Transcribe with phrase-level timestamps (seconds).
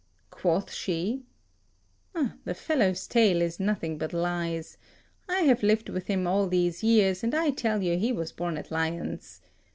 [0.31, 1.27] Quoth she,
[2.43, 4.79] "The fellow's tale is nothing but lies.
[5.29, 8.57] I have lived with him all these years, and I tell you, he was born
[8.57, 9.41] at Lyons.